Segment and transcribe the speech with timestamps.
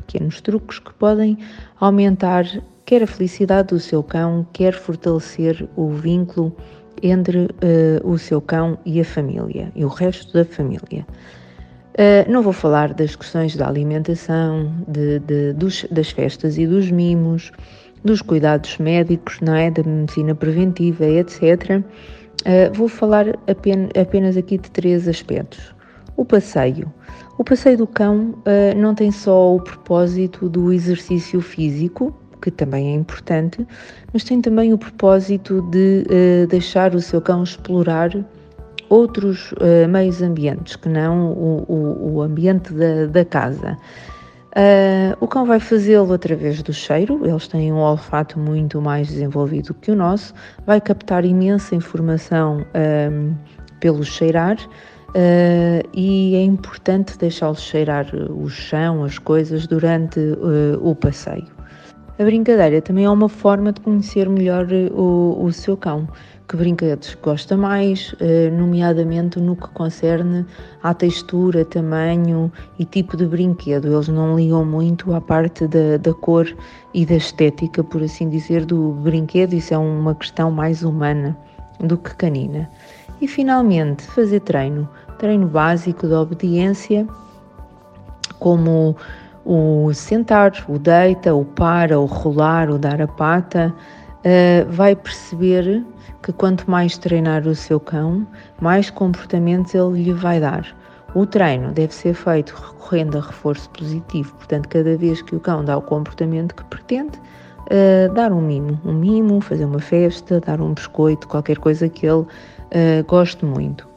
[0.00, 1.38] pequenos truques que podem
[1.78, 2.44] aumentar
[2.88, 6.56] quer a felicidade do seu cão, quer fortalecer o vínculo
[7.02, 7.48] entre uh,
[8.02, 11.06] o seu cão e a família e o resto da família.
[11.92, 16.90] Uh, não vou falar das questões da alimentação, de, de, dos, das festas e dos
[16.90, 17.52] mimos,
[18.02, 19.70] dos cuidados médicos, não é?
[19.70, 21.42] da medicina preventiva, etc.
[21.42, 25.74] Uh, vou falar apenas, apenas aqui de três aspectos.
[26.18, 26.92] O passeio.
[27.38, 32.88] O passeio do cão uh, não tem só o propósito do exercício físico, que também
[32.88, 33.64] é importante,
[34.12, 38.10] mas tem também o propósito de uh, deixar o seu cão explorar
[38.88, 43.78] outros uh, meios ambientes que não o, o, o ambiente da, da casa.
[44.56, 49.72] Uh, o cão vai fazê-lo através do cheiro, eles têm um olfato muito mais desenvolvido
[49.72, 50.34] que o nosso,
[50.66, 52.66] vai captar imensa informação
[53.78, 54.56] pelo cheirar
[55.10, 61.46] Uh, e é importante deixá-los cheirar o chão, as coisas, durante uh, o passeio.
[62.18, 66.06] A brincadeira também é uma forma de conhecer melhor eh, o, o seu cão,
[66.48, 68.12] que brinquedos gosta mais,
[68.58, 70.44] nomeadamente no que concerne
[70.82, 73.86] à textura, tamanho e tipo de brinquedo.
[73.86, 76.52] Eles não ligam muito à parte da, da cor
[76.92, 81.38] e da estética, por assim dizer, do brinquedo, isso é uma questão mais humana
[81.80, 82.68] do que canina.
[83.20, 87.06] E finalmente, fazer treino, treino básico de obediência,
[88.38, 88.96] como
[89.44, 93.74] o sentar, o deita, o para, o rolar, o dar a pata,
[94.18, 95.84] uh, vai perceber
[96.22, 98.26] que quanto mais treinar o seu cão,
[98.60, 100.66] mais comportamentos ele lhe vai dar.
[101.14, 105.64] O treino deve ser feito recorrendo a reforço positivo, portanto, cada vez que o cão
[105.64, 107.18] dá o comportamento que pretende,
[107.62, 112.06] uh, dar um mimo, um mimo, fazer uma festa, dar um biscoito, qualquer coisa que
[112.06, 112.26] ele uh,
[113.06, 113.88] gosto muito.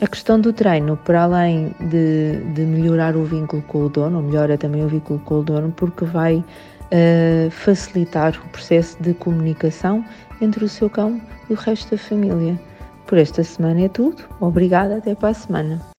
[0.00, 4.56] A questão do treino, para além de, de, melhorar o vínculo com o dono, melhora
[4.56, 10.02] também o vínculo com o dono, porque vai uh, facilitar o processo de comunicação
[10.40, 11.20] entre o seu cão
[11.50, 12.58] e o resto da família.
[13.06, 14.22] Por esta semana é tudo.
[14.40, 15.99] Obrigada, até para a semana.